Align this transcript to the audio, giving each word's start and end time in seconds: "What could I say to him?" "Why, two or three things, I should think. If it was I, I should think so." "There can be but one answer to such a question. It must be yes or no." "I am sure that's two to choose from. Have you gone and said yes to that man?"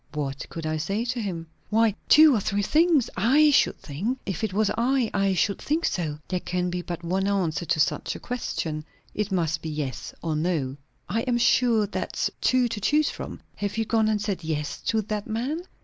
"What 0.15 0.49
could 0.49 0.65
I 0.65 0.77
say 0.77 1.05
to 1.05 1.21
him?" 1.21 1.45
"Why, 1.69 1.93
two 2.09 2.33
or 2.33 2.39
three 2.39 2.63
things, 2.63 3.07
I 3.15 3.51
should 3.51 3.77
think. 3.77 4.17
If 4.25 4.43
it 4.43 4.51
was 4.51 4.71
I, 4.75 5.11
I 5.13 5.35
should 5.35 5.59
think 5.61 5.85
so." 5.85 6.17
"There 6.27 6.39
can 6.39 6.71
be 6.71 6.81
but 6.81 7.03
one 7.03 7.27
answer 7.27 7.65
to 7.65 7.79
such 7.79 8.15
a 8.15 8.19
question. 8.19 8.83
It 9.13 9.31
must 9.31 9.61
be 9.61 9.69
yes 9.69 10.11
or 10.23 10.35
no." 10.35 10.75
"I 11.07 11.21
am 11.29 11.37
sure 11.37 11.85
that's 11.85 12.31
two 12.41 12.67
to 12.69 12.81
choose 12.81 13.11
from. 13.11 13.41
Have 13.57 13.77
you 13.77 13.85
gone 13.85 14.07
and 14.09 14.19
said 14.19 14.43
yes 14.43 14.81
to 14.87 15.03
that 15.03 15.27
man?" 15.27 15.61